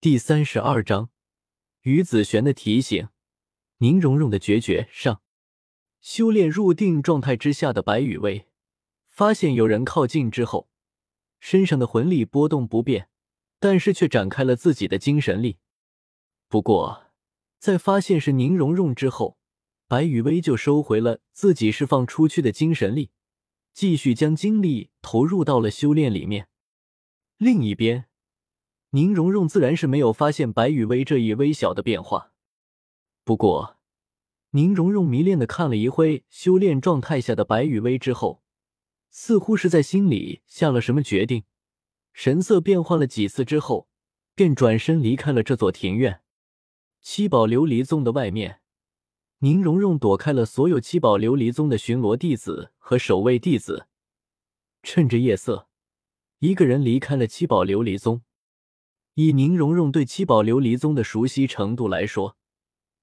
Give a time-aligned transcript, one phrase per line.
[0.00, 1.10] 第三十二章，
[1.80, 3.08] 于子璇的提醒，
[3.78, 5.22] 宁荣荣的决绝上。
[6.00, 8.46] 修炼入定状态之下的白羽薇，
[9.08, 10.68] 发现有人靠近之后，
[11.40, 13.08] 身上的魂力波动不变，
[13.58, 15.58] 但是却展开了自己的精神力。
[16.46, 17.06] 不过，
[17.58, 19.36] 在发现是宁荣荣之后，
[19.88, 23.10] 白羽薇就收回了自己释放出去的精神力，
[23.74, 26.46] 继续将精力投入到了修炼里面。
[27.38, 28.07] 另一边。
[28.92, 32.32] 宁荣荣自然是没有发现白羽薇这一微小的变化，
[33.22, 33.76] 不过，
[34.52, 38.42] 宁荣荣迷恋的看了一会修炼状态下的白羽薇之后，
[39.10, 41.44] 似乎是在心里下了什么决定，
[42.14, 43.90] 神色变换了几次之后，
[44.34, 46.22] 便转身离开了这座庭院。
[47.02, 48.62] 七宝琉璃宗的外面，
[49.40, 53.86] 宁荣荣躲开了所有七宝琉璃宗的巡逻弟子和守卫弟子，
[54.82, 55.68] 趁着夜色，
[56.38, 58.22] 一个人离开了七宝琉璃宗。
[59.20, 62.36] 以宁荣荣对七宝琉璃宗的熟悉程度来说，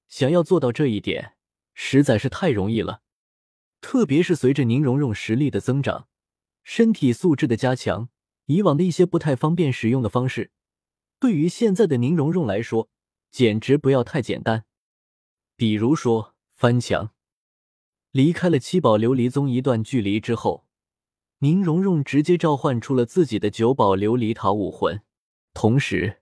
[0.07, 1.33] 想要做到这一点
[1.73, 3.01] 实在是太容易了。
[3.81, 6.07] 特别是随着宁荣荣实力的增长，
[6.63, 8.07] 身体素质的加强，
[8.45, 10.51] 以往的一些不太方便使用的方式，
[11.19, 12.87] 对于现在的宁荣荣来说，
[13.29, 14.63] 简直不要太简单。
[15.57, 17.11] 比如说翻墙。
[18.11, 20.65] 离开了七宝琉璃宗一段距离之后，
[21.39, 25.01] 宁荣荣直接召唤出了自己的九宝琉璃塔武魂。
[25.55, 26.17] 同时，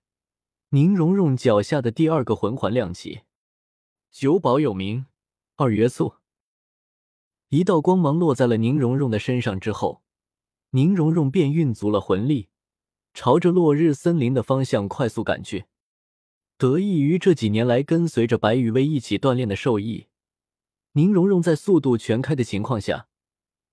[0.70, 3.24] 宁荣荣脚下的第二个魂环亮起，
[4.12, 5.08] 九宝有名，
[5.56, 6.14] 二元素。
[7.50, 10.04] 一道光芒落在了宁荣荣的身上之后，
[10.70, 12.50] 宁荣荣便运足了魂力，
[13.16, 15.66] 朝着落日森林的方向快速赶去。
[16.60, 20.10] 得益于这几年来跟随着白羽薇一起锻炼的受益，
[20.92, 23.08] 宁荣荣在速度全开的情况下，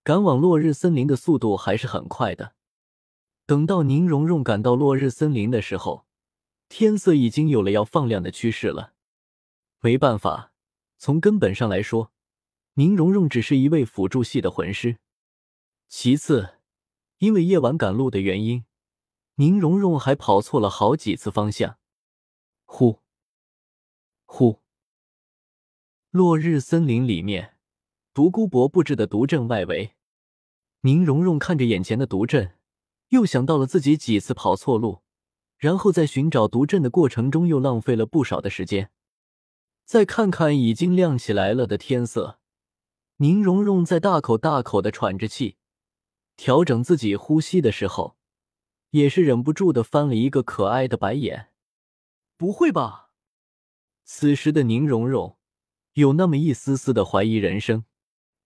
[0.03, 2.55] 赶往落日森林的速度还是很快的。
[3.51, 6.07] 等到宁荣荣赶到落日森林的时候，
[6.69, 8.93] 天色已经有了要放亮的趋势了。
[9.81, 10.53] 没办法，
[10.99, 12.13] 从根本上来说，
[12.75, 14.99] 宁荣荣只是一位辅助系的魂师。
[15.89, 16.59] 其次，
[17.19, 18.65] 因为夜晚赶路的原因，
[19.35, 21.77] 宁荣荣还跑错了好几次方向。
[22.67, 23.01] 呼，
[24.27, 24.61] 呼！
[26.11, 27.57] 落日森林里面，
[28.15, 29.97] 独孤博布置的毒阵外围，
[30.83, 32.53] 宁荣荣看着眼前的毒阵。
[33.11, 35.03] 又想到了自己几次跑错路，
[35.57, 38.91] 然后在寻找毒阵的过程中又浪费了不少的时间。
[39.85, 42.39] 再看看已经亮起来了的天色，
[43.17, 45.57] 宁荣荣在大口大口的喘着气，
[46.37, 48.17] 调整自己呼吸的时候，
[48.91, 51.49] 也是忍不住的翻了一个可爱的白眼。
[52.37, 53.11] 不会吧？
[54.05, 55.37] 此时的宁荣荣
[55.95, 57.85] 有那么一丝丝的怀疑人生：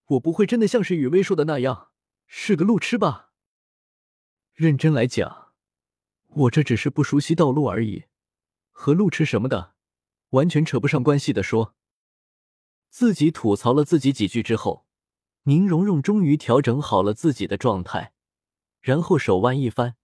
[0.07, 1.91] 我不会真的像是雨薇说的那样，
[2.27, 3.34] 是个路痴吧？
[4.55, 5.49] 认真来讲，
[6.29, 8.05] 我这只是不熟悉道路而已，
[8.71, 9.75] 和路痴什么的
[10.31, 11.43] 完全扯不上关系的。
[11.43, 11.75] 说
[12.89, 14.87] 自己吐槽了自己几句之后，
[15.43, 18.13] 宁荣荣终于调整好了自己的状态，
[18.81, 19.97] 然后手腕一翻，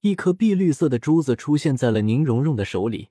[0.00, 3.10] 一颗碧绿色的珠子出现在了宁荣荣的手里。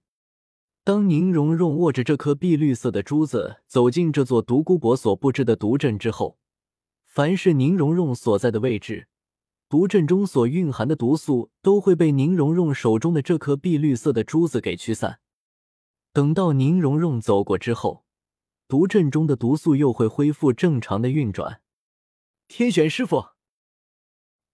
[0.83, 6.39] 当宁荣荣握着这颗碧绿色的珠子走进这座独孤博所布置的毒阵之后，
[7.05, 9.09] 凡是宁荣荣所在的位置。
[9.71, 15.21] 毒阵中所蕴含的毒素都会被宁荣荣手中的这颗碧绿色的珠子给驱散。
[16.11, 18.03] 等到宁荣荣走过之后，
[18.67, 21.61] 毒阵中的毒素又会恢复正常的运转。
[22.49, 23.27] 天玄师傅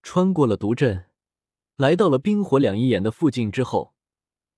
[0.03, 1.05] 穿过了毒阵，
[1.77, 3.95] 来到了冰火两仪眼的附近之后，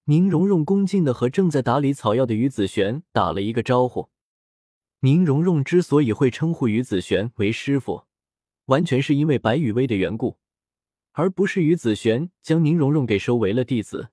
[0.08, 4.10] 宁荣荣恭敬的和正在打理草药的于子璇打了一个招呼。
[5.00, 8.04] 宁荣荣之所以会称呼于子璇为师傅，
[8.66, 10.38] 完全是因为白雨薇的缘故。
[11.20, 14.08] 而不是于子璇将宁荣荣给收为了弟子。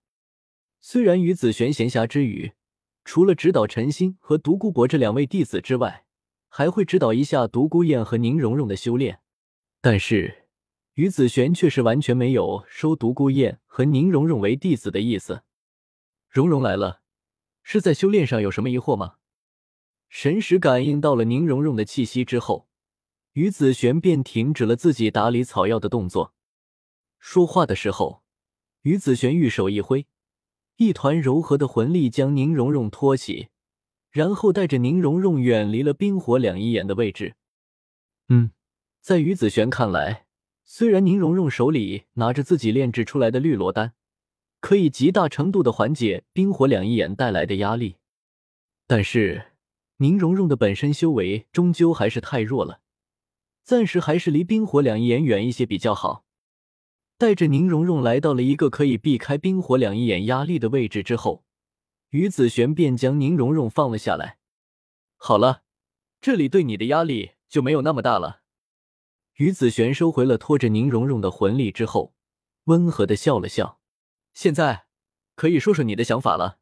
[0.81, 2.51] 虽然于子璇闲暇之余，
[3.05, 6.05] 除了指导陈心和独孤博这两位弟子之外，
[6.49, 9.21] 还会指导一下独孤雁和宁荣荣的修炼，
[9.81, 10.49] 但是
[10.95, 15.43] 于子璇却是完全没有收独孤雁和宁荣荣为弟子的意思。
[16.29, 17.03] 荣荣来了，
[17.63, 19.19] 是在修炼上有什么疑惑吗？
[20.09, 22.67] 神识感应到了宁荣荣的气息之后，
[23.35, 26.33] 于子璇便停止了自己打理草药的动作。
[27.29, 28.23] 说话的时候，
[28.83, 30.07] 于子璇玉手一挥，
[30.77, 33.49] 一团柔和的魂力将宁荣荣托起，
[34.13, 37.35] 然后带着宁荣荣远离了冰火两仪眼的位置。
[38.29, 38.53] 嗯，
[39.01, 40.27] 在于子璇看来，
[40.65, 43.95] 虽然宁荣荣手里拿着自己炼制出来的绿罗丹，
[44.61, 47.97] 可以极大程度的缓解冰火两仪眼带来的压力，
[48.87, 49.47] 但是
[49.97, 52.83] 宁荣荣的本身修为终究还是太弱了，
[53.65, 56.25] 暂时还是离冰火两仪眼远一些比较好。
[57.19, 61.45] 带着宁荣荣来到了一个可以避开冰火两仪眼压力的位置之后，
[62.11, 64.39] 于子璇便将宁荣荣放了下来。
[65.17, 65.63] 好了，
[66.21, 68.43] 这里对你的压力就没有那么大了。
[69.37, 72.15] 于子璇收回了拖着宁荣荣的魂力之后，
[72.65, 73.81] 温和的笑了笑。
[74.35, 74.87] 现在
[75.35, 76.59] 可以说说你的想法了。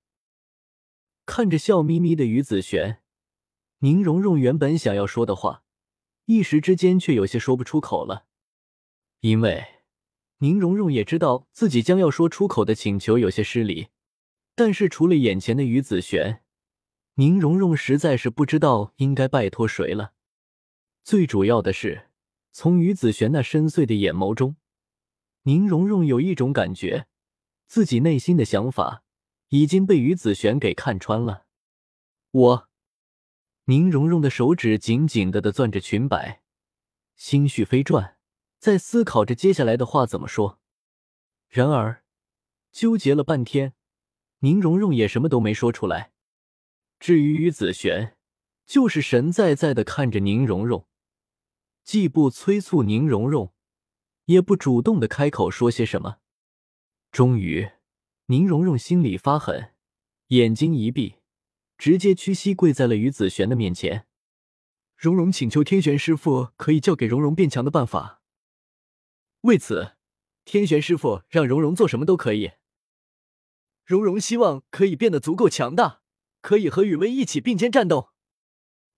[1.26, 3.02] 看着笑眯眯的于子璇，
[3.78, 5.64] 宁荣荣原本想要说的话，
[6.26, 8.26] 一时之间却有些说不出口了，
[9.20, 9.73] 因为
[10.38, 13.88] 宁荣荣也知道自己将要说出口的请求有些失礼，
[14.54, 16.42] 但是除了眼前的于子璇，
[17.14, 20.12] 宁荣荣实在是不知道应该拜托谁了。
[21.02, 22.10] 最主要的是。
[22.56, 24.54] 从于子璇那深邃的眼眸中，
[25.42, 27.08] 宁荣荣有一种感觉，
[27.66, 29.02] 自己内心的想法
[29.48, 31.46] 已经被于子璇给看穿了。
[32.30, 32.68] 我，
[33.64, 36.42] 宁荣荣的手指紧紧的的攥着裙摆，
[37.16, 38.13] 心绪飞转，
[38.64, 40.58] 在思考着接下来的话怎么说。
[41.50, 42.02] 然而，
[42.72, 43.74] 纠结了半天，
[44.38, 46.12] 宁荣荣也什么都没说出来。
[46.98, 48.16] 至于于子璇，
[48.64, 50.88] 就是神在在的看着宁荣荣。
[51.82, 53.52] 既不催促宁荣荣，
[54.24, 56.20] 也不主动的开口说些什么。
[57.12, 57.68] 终于，
[58.28, 59.74] 宁荣荣心里发狠，
[60.28, 61.16] 眼睛一闭，
[61.76, 64.06] 直接屈膝跪在了于子璇的面前。
[64.96, 68.22] 荣荣请求天玄师傅可以教给荣荣变强的办法。
[69.44, 69.92] 为此，
[70.46, 72.52] 天玄师傅让荣荣做什么都可以。
[73.84, 76.00] 荣荣希望可以变得足够强大，
[76.40, 78.12] 可以和雨薇一起并肩战斗，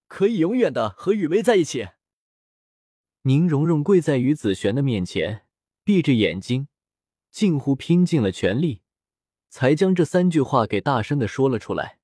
[0.06, 1.88] 可以永远的和雨薇在一起。
[3.22, 5.46] 宁荣荣跪在于子璇的面前，
[5.82, 6.68] 闭着眼睛，
[7.32, 8.82] 近乎拼尽了全力，
[9.48, 11.98] 才将这三句话给大声的说了出来。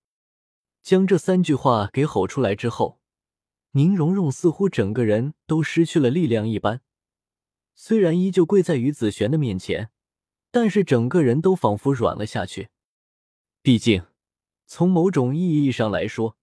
[0.83, 3.01] 将这三句话给吼出来之后，
[3.71, 6.81] 宁荣荣似乎整个人都失去了力量一般。
[7.75, 9.91] 虽然依旧跪在于子璇的面前，
[10.51, 12.69] 但是整个人都仿佛软了下去。
[13.63, 14.05] 毕竟，
[14.67, 16.37] 从某种意义上来说，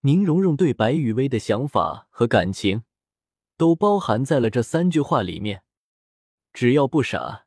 [0.00, 2.82] 宁荣荣对白雨薇的想法和感情。
[3.56, 5.64] 都包含在了这三句话里面。
[6.54, 7.44] 只要不傻，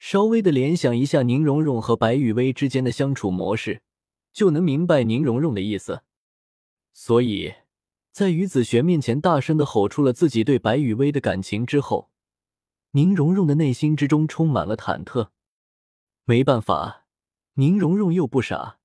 [0.00, 3.82] 稍微的联想一下宁荣荣和白雨薇之间的相处模式，
[4.32, 6.02] 就能明白宁荣荣的意思。
[6.92, 7.54] 所以，
[8.10, 12.10] 在于子璇面前大声的吼出了自己对白雨薇的感情之后，
[12.96, 15.30] 宁荣荣的内心之中充满了忐忑。
[16.24, 17.06] 没办法，
[17.54, 18.78] 宁荣荣又不傻，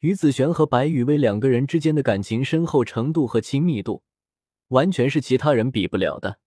[0.00, 4.02] 于子璇和白雨薇两个人之间的感情深厚程度和亲密度。
[4.68, 6.38] 完全是其他人比不了的，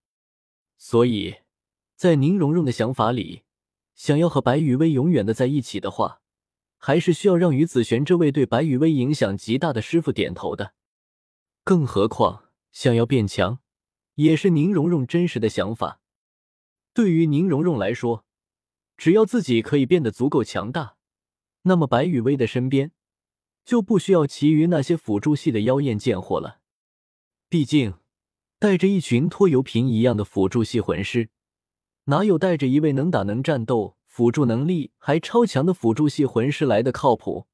[0.78, 1.38] 所以，
[1.96, 3.42] 在宁荣荣的想法里，
[3.96, 6.22] 想要和白雨薇永远的在一起的话，
[6.78, 10.74] 还是需要让于子璇这位对白雨薇影响极大的师傅点头的。
[11.64, 13.60] 更何况，想要变强，
[14.14, 16.02] 也是宁荣荣真实的想法。
[16.94, 18.26] 对于宁荣荣来说，
[18.98, 20.96] 只要自己可以变得足够强大，
[21.64, 22.92] 那么白雨薇的身边
[23.66, 26.60] 就不需要其余那些辅助系的妖艳贱货了。
[27.50, 27.96] 毕竟。
[28.60, 31.30] 带着一群拖油瓶一样的辅助系魂师，
[32.06, 37.46] 哪有带着一位能打能战斗、辅助能力还超强的辅助系魂师来的靠谱？